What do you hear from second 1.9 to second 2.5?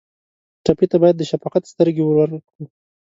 ورکړو.